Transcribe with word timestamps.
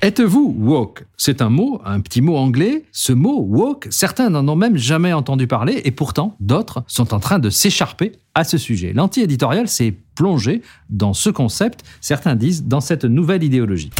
Êtes-vous 0.00 0.54
woke? 0.60 1.06
C'est 1.16 1.42
un 1.42 1.50
mot, 1.50 1.80
un 1.84 1.98
petit 1.98 2.20
mot 2.20 2.36
anglais. 2.36 2.84
Ce 2.92 3.12
mot 3.12 3.40
woke, 3.40 3.88
certains 3.90 4.30
n'en 4.30 4.46
ont 4.46 4.54
même 4.54 4.76
jamais 4.76 5.12
entendu 5.12 5.48
parler 5.48 5.80
et 5.84 5.90
pourtant 5.90 6.36
d'autres 6.38 6.84
sont 6.86 7.14
en 7.14 7.18
train 7.18 7.40
de 7.40 7.50
s'écharper 7.50 8.12
à 8.36 8.44
ce 8.44 8.58
sujet. 8.58 8.92
L'anti-éditorial 8.92 9.66
s'est 9.66 9.98
plongé 10.14 10.62
dans 10.88 11.14
ce 11.14 11.30
concept, 11.30 11.84
certains 12.00 12.36
disent 12.36 12.62
dans 12.62 12.80
cette 12.80 13.04
nouvelle 13.04 13.42
idéologie. 13.42 13.90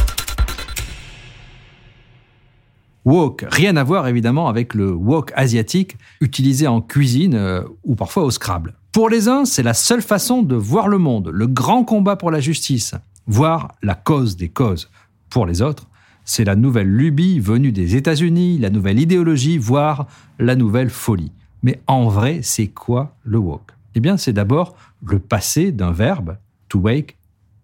Woke, 3.03 3.45
rien 3.51 3.75
à 3.75 3.83
voir 3.83 4.07
évidemment 4.07 4.47
avec 4.47 4.75
le 4.75 4.93
wok 4.93 5.33
asiatique 5.35 5.97
utilisé 6.21 6.65
en 6.65 6.79
cuisine 6.79 7.35
euh, 7.35 7.63
ou 7.83 7.95
parfois 7.95 8.23
au 8.23 8.31
Scrabble. 8.31 8.75
Pour 8.93 9.09
les 9.09 9.27
uns, 9.27 9.43
c'est 9.43 9.63
la 9.63 9.73
seule 9.73 10.01
façon 10.01 10.43
de 10.43 10.55
voir 10.55 10.87
le 10.87 10.97
monde, 10.97 11.29
le 11.33 11.47
grand 11.47 11.83
combat 11.83 12.15
pour 12.15 12.31
la 12.31 12.39
justice, 12.39 12.95
voir 13.27 13.75
la 13.83 13.95
cause 13.95 14.37
des 14.37 14.47
causes. 14.47 14.89
Pour 15.29 15.45
les 15.45 15.61
autres, 15.61 15.88
c'est 16.29 16.45
la 16.45 16.55
nouvelle 16.55 16.87
lubie 16.87 17.39
venue 17.39 17.71
des 17.71 17.95
États-Unis, 17.95 18.59
la 18.59 18.69
nouvelle 18.69 18.99
idéologie, 18.99 19.57
voire 19.57 20.05
la 20.37 20.55
nouvelle 20.55 20.91
folie. 20.91 21.31
Mais 21.63 21.81
en 21.87 22.07
vrai, 22.07 22.41
c'est 22.43 22.67
quoi 22.67 23.17
le 23.23 23.39
woke? 23.39 23.71
Eh 23.95 23.99
bien, 23.99 24.15
c'est 24.15 24.31
d'abord 24.31 24.75
le 25.03 25.17
passé 25.17 25.71
d'un 25.71 25.91
verbe, 25.91 26.37
to 26.67 26.77
wake, 26.77 27.17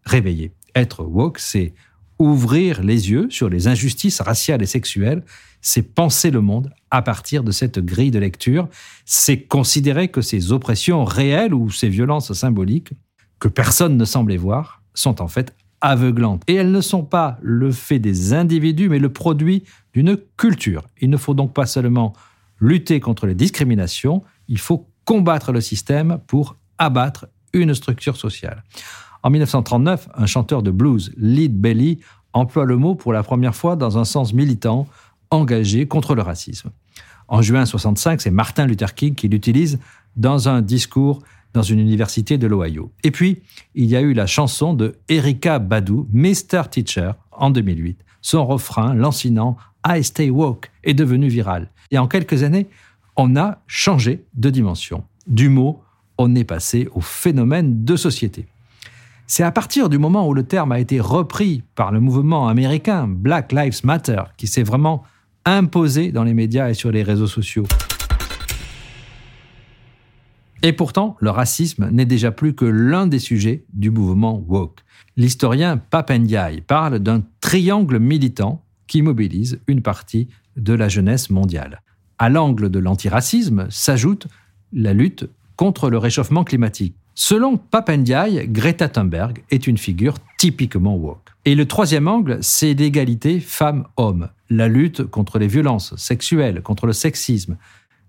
réveiller. 0.03 0.51
Être 0.73 1.03
woke, 1.03 1.37
c'est 1.37 1.75
ouvrir 2.17 2.81
les 2.81 3.11
yeux 3.11 3.27
sur 3.29 3.49
les 3.49 3.67
injustices 3.67 4.19
raciales 4.19 4.63
et 4.63 4.65
sexuelles, 4.65 5.23
c'est 5.61 5.83
penser 5.83 6.31
le 6.31 6.41
monde 6.41 6.73
à 6.89 7.03
partir 7.03 7.43
de 7.43 7.51
cette 7.51 7.77
grille 7.77 8.09
de 8.09 8.17
lecture, 8.17 8.67
c'est 9.05 9.41
considérer 9.41 10.07
que 10.07 10.21
ces 10.21 10.51
oppressions 10.51 11.05
réelles 11.05 11.53
ou 11.53 11.69
ces 11.69 11.87
violences 11.87 12.33
symboliques, 12.33 12.93
que 13.37 13.47
personne 13.47 13.95
ne 13.95 14.05
semblait 14.05 14.37
voir, 14.37 14.81
sont 14.95 15.21
en 15.21 15.27
fait 15.27 15.53
aveuglantes. 15.85 16.41
Et 16.47 16.55
elles 16.55 16.71
ne 16.71 16.81
sont 16.81 17.03
pas 17.03 17.37
le 17.41 17.71
fait 17.71 17.99
des 17.99 18.33
individus, 18.33 18.89
mais 18.89 18.99
le 18.99 19.09
produit 19.09 19.63
d'une 19.93 20.17
culture. 20.37 20.83
Il 20.99 21.09
ne 21.09 21.17
faut 21.17 21.33
donc 21.33 21.53
pas 21.53 21.65
seulement 21.65 22.13
lutter 22.59 22.99
contre 22.99 23.27
les 23.27 23.35
discriminations, 23.35 24.23
il 24.47 24.57
faut 24.57 24.87
combattre 25.03 25.51
le 25.51 25.61
système 25.61 26.19
pour 26.27 26.55
abattre 26.77 27.27
une 27.53 27.73
structure 27.75 28.17
sociale. 28.17 28.63
En 29.21 29.29
1939, 29.29 30.09
un 30.15 30.25
chanteur 30.25 30.63
de 30.63 30.71
blues, 30.71 31.13
Lead 31.17 31.59
Belly, 31.59 31.99
emploie 32.33 32.65
le 32.65 32.77
mot 32.77 32.95
pour 32.95 33.13
la 33.13 33.23
première 33.23 33.55
fois 33.55 33.75
dans 33.75 33.97
un 33.97 34.05
sens 34.05 34.33
militant, 34.33 34.87
engagé 35.29 35.87
contre 35.87 36.15
le 36.15 36.21
racisme. 36.21 36.71
En 37.27 37.41
juin 37.41 37.65
65, 37.65 38.21
c'est 38.21 38.31
Martin 38.31 38.65
Luther 38.65 38.93
King 38.93 39.15
qui 39.15 39.27
l'utilise 39.27 39.79
dans 40.15 40.49
un 40.49 40.61
discours 40.61 41.21
dans 41.55 41.63
une 41.63 41.79
université 41.79 42.37
de 42.37 42.47
l'Ohio. 42.47 42.91
Et 43.03 43.11
puis, 43.11 43.41
il 43.73 43.85
y 43.85 43.95
a 43.95 44.01
eu 44.01 44.13
la 44.13 44.27
chanson 44.27 44.73
de 44.73 44.95
Erika 45.07 45.57
Badu, 45.57 46.03
Mr. 46.11 46.63
Teacher, 46.69 47.11
en 47.31 47.49
2008. 47.49 47.97
Son 48.21 48.45
refrain, 48.45 48.93
lancinant 48.93 49.55
I 49.87 50.03
Stay 50.03 50.29
Woke, 50.29 50.69
est 50.83 50.93
devenu 50.93 51.27
viral. 51.29 51.69
Et 51.91 51.97
en 51.97 52.07
quelques 52.07 52.43
années, 52.43 52.67
on 53.15 53.37
a 53.37 53.59
changé 53.67 54.25
de 54.33 54.49
dimension. 54.49 55.05
Du 55.27 55.47
mot, 55.47 55.81
on 56.17 56.35
est 56.35 56.43
passé 56.43 56.89
au 56.93 57.01
phénomène 57.01 57.85
de 57.85 57.95
société. 57.95 58.47
C'est 59.25 59.43
à 59.43 59.51
partir 59.51 59.89
du 59.89 59.97
moment 59.97 60.27
où 60.27 60.33
le 60.33 60.43
terme 60.43 60.73
a 60.73 60.79
été 60.79 60.99
repris 60.99 61.63
par 61.75 61.91
le 61.91 62.01
mouvement 62.01 62.47
américain 62.49 63.07
Black 63.07 63.53
Lives 63.53 63.79
Matter 63.83 64.21
qui 64.37 64.47
s'est 64.47 64.63
vraiment 64.63 65.03
imposé 65.45 66.11
dans 66.11 66.23
les 66.23 66.33
médias 66.33 66.69
et 66.69 66.73
sur 66.73 66.91
les 66.91 67.01
réseaux 67.01 67.27
sociaux. 67.27 67.65
Et 70.63 70.73
pourtant, 70.73 71.15
le 71.19 71.29
racisme 71.29 71.89
n'est 71.91 72.05
déjà 72.05 72.31
plus 72.31 72.53
que 72.53 72.65
l'un 72.65 73.07
des 73.07 73.19
sujets 73.19 73.65
du 73.73 73.91
mouvement 73.91 74.43
woke. 74.47 74.79
L'historien 75.17 75.77
Papendiaï 75.77 76.61
parle 76.61 76.99
d'un 76.99 77.23
triangle 77.39 77.99
militant 77.99 78.63
qui 78.87 79.01
mobilise 79.01 79.59
une 79.67 79.81
partie 79.81 80.27
de 80.57 80.73
la 80.73 80.89
jeunesse 80.89 81.29
mondiale. 81.29 81.81
À 82.17 82.29
l'angle 82.29 82.69
de 82.69 82.79
l'antiracisme 82.79 83.67
s'ajoute 83.69 84.27
la 84.73 84.93
lutte 84.93 85.27
contre 85.55 85.89
le 85.89 85.97
réchauffement 85.97 86.43
climatique. 86.43 86.95
Selon 87.13 87.57
Papendiaï, 87.57 88.45
Greta 88.49 88.89
Thunberg 88.89 89.43
est 89.49 89.67
une 89.67 89.77
figure 89.77 90.15
typiquement 90.37 90.95
woke. 90.95 91.29
Et 91.45 91.55
le 91.55 91.65
troisième 91.65 92.09
angle, 92.09 92.39
c'est 92.41 92.73
l'égalité 92.73 93.39
femmes-hommes, 93.39 94.29
la 94.49 94.67
lutte 94.67 95.03
contre 95.03 95.39
les 95.39 95.47
violences 95.47 95.95
sexuelles, 95.95 96.61
contre 96.61 96.87
le 96.87 96.93
sexisme, 96.93 97.55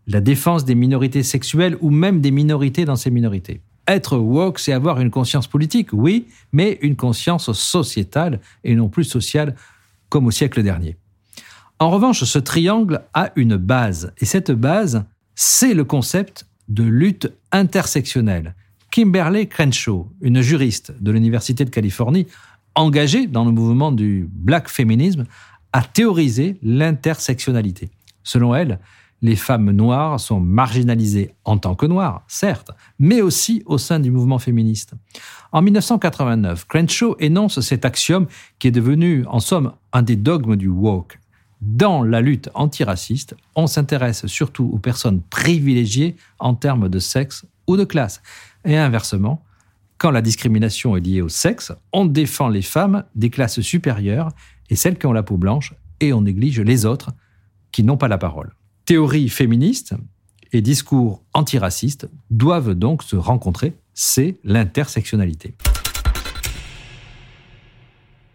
la 0.06 0.20
défense 0.20 0.64
des 0.64 0.74
minorités 0.74 1.22
sexuelles 1.22 1.76
ou 1.80 1.90
même 1.90 2.20
des 2.20 2.30
minorités 2.30 2.84
dans 2.84 2.96
ces 2.96 3.10
minorités. 3.10 3.60
Être 3.88 4.16
woke, 4.16 4.58
c'est 4.58 4.72
avoir 4.72 5.00
une 5.00 5.10
conscience 5.10 5.46
politique, 5.46 5.92
oui, 5.92 6.26
mais 6.52 6.78
une 6.82 6.96
conscience 6.96 7.52
sociétale 7.52 8.40
et 8.64 8.74
non 8.74 8.88
plus 8.88 9.04
sociale 9.04 9.54
comme 10.08 10.26
au 10.26 10.30
siècle 10.30 10.62
dernier. 10.62 10.96
En 11.78 11.90
revanche, 11.90 12.24
ce 12.24 12.38
triangle 12.38 13.02
a 13.14 13.32
une 13.36 13.56
base, 13.56 14.12
et 14.18 14.24
cette 14.24 14.50
base, 14.50 15.04
c'est 15.34 15.74
le 15.74 15.84
concept 15.84 16.46
de 16.68 16.82
lutte 16.82 17.32
intersectionnelle. 17.52 18.54
Kimberly 18.90 19.46
Crenshaw, 19.46 20.10
une 20.22 20.40
juriste 20.40 20.94
de 21.00 21.10
l'Université 21.10 21.64
de 21.64 21.70
Californie, 21.70 22.26
engagée 22.74 23.26
dans 23.26 23.44
le 23.44 23.52
mouvement 23.52 23.92
du 23.92 24.28
black 24.32 24.68
féminisme, 24.68 25.24
a 25.72 25.82
théorisé 25.82 26.56
l'intersectionnalité. 26.62 27.90
Selon 28.22 28.54
elle, 28.54 28.78
les 29.22 29.36
femmes 29.36 29.70
noires 29.70 30.20
sont 30.20 30.40
marginalisées 30.40 31.34
en 31.44 31.58
tant 31.58 31.74
que 31.74 31.86
noires, 31.86 32.22
certes, 32.28 32.70
mais 32.98 33.22
aussi 33.22 33.62
au 33.66 33.78
sein 33.78 33.98
du 33.98 34.10
mouvement 34.10 34.38
féministe. 34.38 34.94
En 35.52 35.62
1989, 35.62 36.66
Crenshaw 36.66 37.16
énonce 37.18 37.60
cet 37.60 37.84
axiome 37.84 38.26
qui 38.58 38.68
est 38.68 38.72
devenu, 38.72 39.24
en 39.26 39.40
somme, 39.40 39.72
un 39.92 40.02
des 40.02 40.16
dogmes 40.16 40.56
du 40.56 40.68
woke. 40.68 41.18
Dans 41.62 42.02
la 42.02 42.20
lutte 42.20 42.50
antiraciste, 42.54 43.34
on 43.54 43.66
s'intéresse 43.66 44.26
surtout 44.26 44.70
aux 44.72 44.78
personnes 44.78 45.22
privilégiées 45.22 46.16
en 46.38 46.54
termes 46.54 46.88
de 46.88 46.98
sexe 46.98 47.46
ou 47.66 47.76
de 47.76 47.84
classe. 47.84 48.20
Et 48.64 48.76
inversement, 48.76 49.42
quand 49.98 50.10
la 50.10 50.20
discrimination 50.20 50.96
est 50.96 51.00
liée 51.00 51.22
au 51.22 51.30
sexe, 51.30 51.72
on 51.92 52.04
défend 52.04 52.48
les 52.48 52.62
femmes 52.62 53.04
des 53.14 53.30
classes 53.30 53.60
supérieures 53.62 54.28
et 54.68 54.76
celles 54.76 54.98
qui 54.98 55.06
ont 55.06 55.12
la 55.12 55.22
peau 55.22 55.38
blanche, 55.38 55.74
et 56.00 56.12
on 56.12 56.20
néglige 56.20 56.60
les 56.60 56.84
autres 56.84 57.12
qui 57.72 57.82
n'ont 57.82 57.96
pas 57.96 58.08
la 58.08 58.18
parole. 58.18 58.52
Théorie 58.86 59.28
féministe 59.28 59.94
et 60.52 60.62
discours 60.62 61.24
antiracistes 61.34 62.08
doivent 62.30 62.74
donc 62.74 63.02
se 63.02 63.16
rencontrer, 63.16 63.74
c'est 63.94 64.36
l'intersectionnalité. 64.44 65.56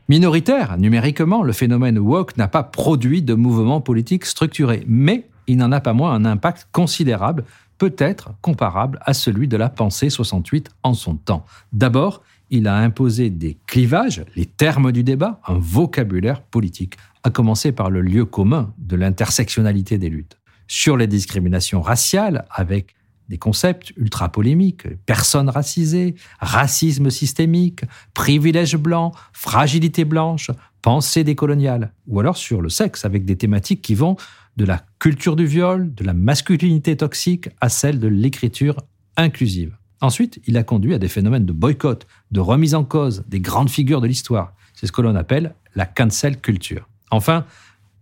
Minoritaire, 0.10 0.78
numériquement, 0.78 1.42
le 1.42 1.54
phénomène 1.54 1.98
woke 1.98 2.36
n'a 2.36 2.50
pas 2.50 2.64
produit 2.64 3.22
de 3.22 3.34
mouvement 3.34 3.80
politique 3.80 4.26
structuré, 4.26 4.84
mais 4.88 5.30
il 5.48 5.56
n'en 5.56 5.72
a 5.72 5.80
pas 5.80 5.94
moins 5.94 6.12
un 6.12 6.26
impact 6.26 6.68
considérable, 6.74 7.46
peut-être 7.78 8.32
comparable 8.42 9.00
à 9.06 9.14
celui 9.14 9.48
de 9.48 9.56
la 9.56 9.70
pensée 9.70 10.10
68 10.10 10.70
en 10.84 10.94
son 10.94 11.16
temps. 11.16 11.46
D'abord, 11.72 12.24
il 12.50 12.68
a 12.68 12.76
imposé 12.76 13.30
des 13.30 13.58
clivages, 13.68 14.26
les 14.36 14.48
termes 14.48 14.92
du 14.92 15.06
débat, 15.06 15.40
un 15.48 15.58
vocabulaire 15.58 16.42
politique, 16.42 16.98
à 17.24 17.30
commencer 17.30 17.72
par 17.72 17.90
le 17.90 18.02
lieu 18.02 18.26
commun 18.26 18.74
de 18.80 18.98
l'intersectionnalité 18.98 19.98
des 19.98 20.10
luttes 20.10 20.41
sur 20.72 20.96
les 20.96 21.08
discriminations 21.08 21.82
raciales 21.82 22.46
avec 22.50 22.96
des 23.28 23.38
concepts 23.38 23.92
ultra 23.98 24.32
polémiques, 24.32 24.88
personnes 25.06 25.50
racisées, 25.50 26.16
racisme 26.40 27.10
systémique, 27.10 27.82
privilège 28.14 28.78
blanc, 28.78 29.12
fragilité 29.34 30.06
blanche, 30.06 30.50
pensée 30.82 31.26
décoloniale, 31.26 31.92
ou 32.08 32.22
alors 32.22 32.38
sur 32.38 32.62
le 32.62 32.70
sexe 32.70 33.04
avec 33.04 33.26
des 33.26 33.36
thématiques 33.36 33.82
qui 33.82 33.96
vont 33.96 34.16
de 34.56 34.64
la 34.64 34.82
culture 34.98 35.36
du 35.36 35.46
viol, 35.46 35.94
de 35.94 36.06
la 36.06 36.14
masculinité 36.14 36.96
toxique 36.96 37.50
à 37.60 37.68
celle 37.68 38.00
de 38.00 38.08
l'écriture 38.08 38.78
inclusive. 39.18 39.76
Ensuite, 40.00 40.40
il 40.48 40.56
a 40.56 40.64
conduit 40.64 40.94
à 40.94 41.00
des 41.00 41.10
phénomènes 41.10 41.46
de 41.46 41.52
boycott, 41.52 42.08
de 42.32 42.40
remise 42.40 42.76
en 42.76 42.86
cause 42.86 43.26
des 43.28 43.42
grandes 43.42 43.70
figures 43.70 44.00
de 44.00 44.08
l'histoire. 44.08 44.54
C'est 44.74 44.88
ce 44.88 44.94
que 44.94 45.02
l'on 45.02 45.16
appelle 45.16 45.54
la 45.76 45.86
cancel 45.86 46.40
culture. 46.40 46.88
Enfin, 47.12 47.46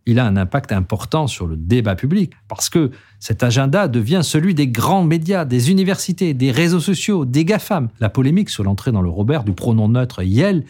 il 0.05 0.19
a 0.19 0.25
un 0.25 0.37
impact 0.37 0.71
important 0.71 1.27
sur 1.27 1.47
le 1.47 1.55
débat 1.55 1.95
public, 1.95 2.33
parce 2.47 2.69
que 2.69 2.91
cet 3.19 3.43
agenda 3.43 3.87
devient 3.87 4.21
celui 4.23 4.53
des 4.53 4.67
grands 4.67 5.03
médias, 5.03 5.45
des 5.45 5.71
universités, 5.71 6.33
des 6.33 6.51
réseaux 6.51 6.79
sociaux, 6.79 7.25
des 7.25 7.45
GAFAM. 7.45 7.89
La 7.99 8.09
polémique 8.09 8.49
sur 8.49 8.63
l'entrée 8.63 8.91
dans 8.91 9.01
le 9.01 9.09
Robert 9.09 9.43
du 9.43 9.53
pronom 9.53 9.89
neutre 9.89 10.23
Yel 10.23 10.65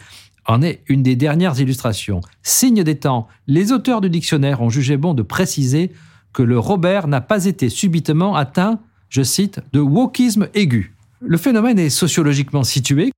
en 0.46 0.62
est 0.62 0.82
une 0.88 1.02
des 1.02 1.16
dernières 1.16 1.60
illustrations. 1.60 2.20
Signe 2.42 2.82
des 2.82 2.98
temps, 2.98 3.28
les 3.46 3.72
auteurs 3.72 4.00
du 4.00 4.10
dictionnaire 4.10 4.62
ont 4.62 4.70
jugé 4.70 4.96
bon 4.96 5.14
de 5.14 5.22
préciser 5.22 5.92
que 6.32 6.42
le 6.42 6.58
Robert 6.58 7.08
n'a 7.08 7.20
pas 7.20 7.44
été 7.44 7.68
subitement 7.68 8.34
atteint 8.34 8.80
je 9.10 9.22
cite, 9.22 9.60
de 9.72 9.80
wokisme 9.80 10.48
aigu. 10.54 10.94
Le 11.20 11.36
phénomène 11.36 11.78
est 11.78 11.90
sociologiquement 11.90 12.62
situé. 12.62 13.10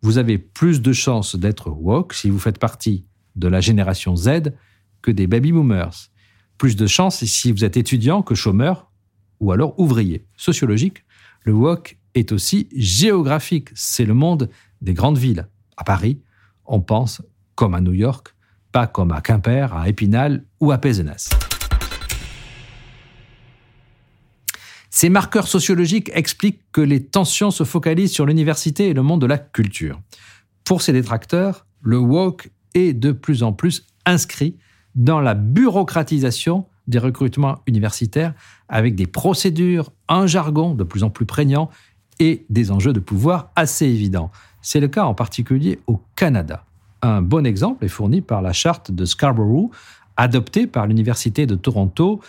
Vous 0.00 0.18
avez 0.18 0.38
plus 0.38 0.80
de 0.80 0.92
chances 0.92 1.36
d'être 1.36 1.68
woke 1.70 2.14
si 2.14 2.30
vous 2.30 2.38
faites 2.38 2.58
partie 2.58 3.04
de 3.36 3.48
la 3.48 3.60
génération 3.60 4.16
Z 4.16 4.52
que 5.02 5.10
des 5.10 5.26
baby 5.26 5.52
boomers. 5.52 6.10
Plus 6.58 6.76
de 6.76 6.86
chances 6.86 7.24
si 7.24 7.52
vous 7.52 7.64
êtes 7.64 7.76
étudiant 7.76 8.22
que 8.22 8.34
chômeur 8.34 8.90
ou 9.40 9.52
alors 9.52 9.78
ouvrier. 9.78 10.26
Sociologique, 10.36 11.04
le 11.42 11.52
woke 11.52 11.98
est 12.14 12.32
aussi 12.32 12.68
géographique. 12.74 13.70
C'est 13.74 14.04
le 14.04 14.14
monde 14.14 14.48
des 14.80 14.94
grandes 14.94 15.18
villes. 15.18 15.48
À 15.76 15.84
Paris, 15.84 16.20
on 16.64 16.80
pense 16.80 17.22
comme 17.54 17.74
à 17.74 17.80
New 17.80 17.92
York, 17.92 18.34
pas 18.70 18.86
comme 18.86 19.12
à 19.12 19.20
Quimper, 19.20 19.74
à 19.74 19.88
Épinal 19.88 20.44
ou 20.60 20.70
à 20.72 20.78
Pézenas. 20.78 21.30
Ces 24.90 25.08
marqueurs 25.08 25.48
sociologiques 25.48 26.10
expliquent 26.14 26.62
que 26.70 26.80
les 26.80 27.04
tensions 27.04 27.50
se 27.50 27.64
focalisent 27.64 28.12
sur 28.12 28.26
l'université 28.26 28.88
et 28.88 28.94
le 28.94 29.02
monde 29.02 29.22
de 29.22 29.26
la 29.26 29.38
culture. 29.38 30.00
Pour 30.64 30.82
ces 30.82 30.92
détracteurs, 30.92 31.66
le 31.80 31.98
woke 31.98 32.50
est 32.74 32.92
de 32.92 33.10
plus 33.10 33.42
en 33.42 33.52
plus 33.52 33.86
inscrit 34.06 34.58
dans 34.94 35.20
la 35.20 35.34
bureaucratisation 35.34 36.66
des 36.86 36.98
recrutements 36.98 37.58
universitaires 37.66 38.34
avec 38.68 38.94
des 38.94 39.06
procédures, 39.06 39.90
un 40.08 40.26
jargon 40.26 40.74
de 40.74 40.84
plus 40.84 41.04
en 41.04 41.10
plus 41.10 41.26
prégnant 41.26 41.70
et 42.18 42.44
des 42.50 42.70
enjeux 42.70 42.92
de 42.92 43.00
pouvoir 43.00 43.50
assez 43.56 43.86
évidents. 43.86 44.30
C'est 44.60 44.80
le 44.80 44.88
cas 44.88 45.04
en 45.04 45.14
particulier 45.14 45.80
au 45.86 46.00
Canada. 46.16 46.64
Un 47.02 47.22
bon 47.22 47.46
exemple 47.46 47.84
est 47.84 47.88
fourni 47.88 48.20
par 48.20 48.42
la 48.42 48.52
charte 48.52 48.92
de 48.92 49.04
Scarborough, 49.04 49.70
adoptée 50.16 50.66
par 50.66 50.86
l'Université 50.86 51.46
de 51.46 51.54
Toronto 51.54 52.20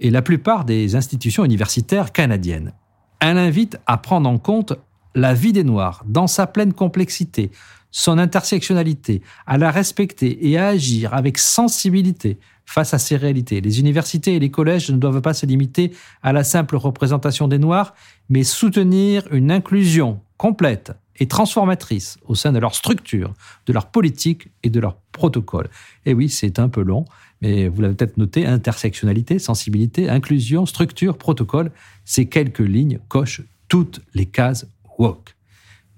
et 0.00 0.10
la 0.10 0.22
plupart 0.22 0.64
des 0.64 0.94
institutions 0.94 1.44
universitaires 1.44 2.12
canadiennes. 2.12 2.72
Elle 3.20 3.38
invite 3.38 3.78
à 3.86 3.96
prendre 3.98 4.28
en 4.28 4.38
compte 4.38 4.74
la 5.14 5.34
vie 5.34 5.52
des 5.52 5.64
Noirs 5.64 6.04
dans 6.06 6.26
sa 6.26 6.46
pleine 6.46 6.72
complexité, 6.72 7.50
son 7.92 8.18
intersectionnalité, 8.18 9.22
à 9.46 9.58
la 9.58 9.70
respecter 9.70 10.48
et 10.48 10.58
à 10.58 10.68
agir 10.68 11.14
avec 11.14 11.38
sensibilité 11.38 12.38
face 12.64 12.94
à 12.94 12.98
ces 12.98 13.16
réalités. 13.16 13.60
Les 13.60 13.80
universités 13.80 14.34
et 14.34 14.38
les 14.38 14.50
collèges 14.50 14.90
ne 14.90 14.96
doivent 14.96 15.20
pas 15.20 15.34
se 15.34 15.46
limiter 15.46 15.92
à 16.22 16.32
la 16.32 16.42
simple 16.42 16.76
représentation 16.76 17.46
des 17.46 17.58
Noirs, 17.58 17.94
mais 18.28 18.44
soutenir 18.44 19.22
une 19.30 19.50
inclusion 19.50 20.20
complète 20.38 20.92
et 21.16 21.28
transformatrice 21.28 22.18
au 22.26 22.34
sein 22.34 22.52
de 22.52 22.58
leur 22.58 22.74
structure, 22.74 23.34
de 23.66 23.72
leur 23.72 23.90
politique 23.90 24.48
et 24.62 24.70
de 24.70 24.80
leur 24.80 24.96
protocole. 25.12 25.68
Et 26.06 26.14
oui, 26.14 26.30
c'est 26.30 26.58
un 26.58 26.68
peu 26.68 26.82
long, 26.82 27.04
mais 27.42 27.68
vous 27.68 27.82
l'avez 27.82 27.94
peut-être 27.94 28.16
noté, 28.16 28.46
intersectionnalité, 28.46 29.38
sensibilité, 29.38 30.08
inclusion, 30.08 30.64
structure, 30.64 31.18
protocole, 31.18 31.70
ces 32.04 32.26
quelques 32.26 32.60
lignes 32.60 33.00
cochent 33.08 33.42
toutes 33.68 34.00
les 34.14 34.26
cases 34.26 34.66
woke. 34.98 35.36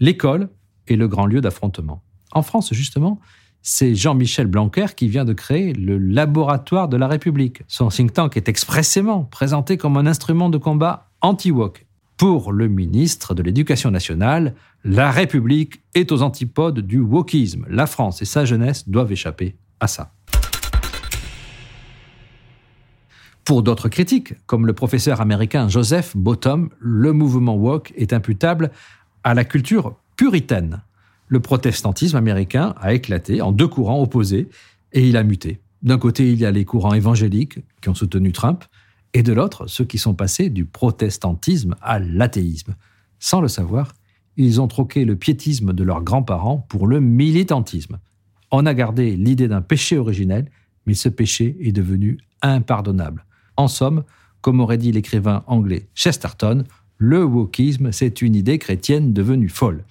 L'école 0.01 0.49
est 0.89 0.97
le 0.97 1.09
grand 1.09 1.27
lieu 1.27 1.41
d'affrontement. 1.41 2.03
En 2.33 2.43
France, 2.43 2.73
justement, 2.73 3.21
c'est 3.63 3.95
Jean-Michel 3.95 4.47
Blanquer 4.47 4.87
qui 4.95 5.09
vient 5.09 5.25
de 5.25 5.33
créer 5.33 5.73
le 5.73 5.97
Laboratoire 5.97 6.89
de 6.89 6.99
la 6.99 7.09
République. 7.09 7.63
Son 7.67 7.89
think 7.89 8.13
tank 8.13 8.37
est 8.37 8.49
expressément 8.49 9.25
présenté 9.25 9.79
comme 9.79 9.97
un 9.97 10.07
instrument 10.07 10.51
de 10.51 10.59
combat 10.59 11.11
anti-woke. 11.23 11.87
Pour 12.19 12.53
le 12.53 12.69
ministre 12.69 13.35
de 13.35 13.43
l'Éducation 13.43 13.91
nationale, 13.91 14.55
la 14.85 15.11
République 15.11 15.83
est 15.95 16.13
aux 16.13 16.23
antipodes 16.23 16.81
du 16.81 17.01
wokisme. 17.01 17.65
La 17.69 17.87
France 17.87 18.23
et 18.23 18.27
sa 18.27 18.45
jeunesse 18.45 18.89
doivent 18.89 19.11
échapper 19.11 19.57
à 19.81 19.87
ça. 19.87 20.13
Pour 23.45 23.63
d'autres 23.63 23.89
critiques, 23.89 24.35
comme 24.47 24.67
le 24.67 24.75
professeur 24.75 25.21
américain 25.21 25.69
Joseph 25.69 26.17
Bottom, 26.17 26.71
le 26.79 27.13
mouvement 27.13 27.57
woke 27.57 27.93
est 27.97 28.13
imputable 28.13 28.71
à 29.23 29.35
la 29.35 29.45
culture 29.45 29.97
puritaine. 30.17 30.83
Le 31.29 31.41
protestantisme 31.41 32.17
américain 32.17 32.75
a 32.81 32.95
éclaté 32.95 33.41
en 33.41 33.53
deux 33.53 33.69
courants 33.69 34.03
opposés 34.03 34.49
et 34.93 35.09
il 35.09 35.17
a 35.17 35.23
muté. 35.23 35.61
D'un 35.83 35.99
côté, 35.99 36.33
il 36.33 36.39
y 36.39 36.47
a 36.47 36.51
les 36.51 36.65
courants 36.65 36.95
évangéliques 36.95 37.59
qui 37.83 37.89
ont 37.89 37.95
soutenu 37.95 38.33
Trump, 38.33 38.65
et 39.13 39.23
de 39.23 39.33
l'autre, 39.33 39.69
ceux 39.69 39.85
qui 39.85 39.99
sont 39.99 40.15
passés 40.15 40.51
du 40.51 40.65
protestantisme 40.65 41.77
à 41.81 41.99
l'athéisme. 41.99 42.75
Sans 43.21 43.41
le 43.41 43.49
savoir, 43.49 43.93
ils 44.37 44.61
ont 44.61 44.67
troqué 44.67 45.05
le 45.05 45.15
piétisme 45.15 45.73
de 45.73 45.85
leurs 45.85 46.03
grands-parents 46.03 46.59
pour 46.69 46.87
le 46.87 47.01
militantisme. 47.01 47.99
On 48.51 48.67
a 48.67 48.75
gardé 48.75 49.15
l'idée 49.17 49.47
d'un 49.47 49.61
péché 49.63 49.97
originel, 49.99 50.51
mais 50.87 50.95
ce 50.95 51.09
péché 51.09 51.57
est 51.61 51.73
devenu 51.73 52.19
impardonnable. 52.43 53.25
En 53.57 53.69
somme, 53.69 54.03
comme 54.41 54.61
aurait 54.61 54.79
dit 54.79 54.91
l'écrivain 54.91 55.45
anglais 55.47 55.89
Chesterton, 55.95 56.65
le 56.99 57.25
wokisme, 57.25 57.93
c'est 57.93 58.21
une 58.21 58.35
idée 58.35 58.59
chrétienne 58.59 59.13
devenue 59.13 59.49
folle. 59.49 59.85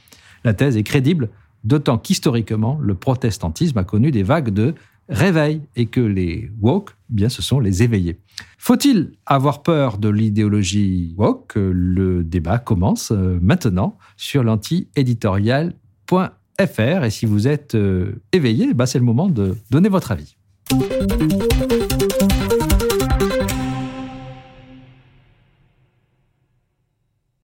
La 0.43 0.53
thèse 0.53 0.77
est 0.77 0.83
crédible, 0.83 1.29
d'autant 1.63 1.97
qu'historiquement, 1.97 2.77
le 2.81 2.95
protestantisme 2.95 3.77
a 3.77 3.83
connu 3.83 4.11
des 4.11 4.23
vagues 4.23 4.49
de 4.49 4.73
réveil 5.09 5.61
et 5.75 5.87
que 5.87 6.01
les 6.01 6.51
woke, 6.61 6.91
eh 7.09 7.15
bien, 7.15 7.29
ce 7.29 7.41
sont 7.41 7.59
les 7.59 7.83
éveillés. 7.83 8.19
Faut-il 8.57 9.11
avoir 9.25 9.63
peur 9.63 9.97
de 9.97 10.09
l'idéologie 10.09 11.13
woke? 11.17 11.53
Le 11.55 12.23
débat 12.23 12.57
commence 12.57 13.11
euh, 13.11 13.37
maintenant 13.41 13.97
sur 14.15 14.43
l'anti-éditorial.fr 14.43 17.03
et 17.03 17.09
si 17.09 17.25
vous 17.25 17.47
êtes 17.47 17.75
euh, 17.75 18.21
éveillé, 18.31 18.73
bah, 18.73 18.85
c'est 18.85 18.99
le 18.99 19.05
moment 19.05 19.27
de 19.27 19.57
donner 19.69 19.89
votre 19.89 20.11
avis. 20.11 20.37